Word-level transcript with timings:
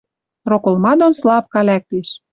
«Роколма 0.49 0.93
дон 0.99 1.13
слабка 1.19 1.61
лӓктеш 1.67 2.09